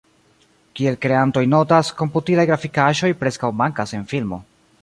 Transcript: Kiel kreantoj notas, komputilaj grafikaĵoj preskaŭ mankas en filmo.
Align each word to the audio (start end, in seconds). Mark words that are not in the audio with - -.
Kiel 0.79 0.95
kreantoj 1.03 1.43
notas, 1.51 1.93
komputilaj 2.01 2.47
grafikaĵoj 2.53 3.15
preskaŭ 3.23 3.55
mankas 3.63 3.99
en 4.01 4.13
filmo. 4.15 4.43